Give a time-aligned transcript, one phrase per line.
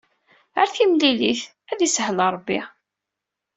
[0.59, 1.41] Ar timlilit,
[1.71, 2.59] ad isahel Ṛebbi.